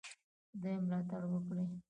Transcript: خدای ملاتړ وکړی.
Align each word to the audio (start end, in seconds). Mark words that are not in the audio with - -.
خدای 0.49 0.75
ملاتړ 0.83 1.21
وکړی. 1.33 1.63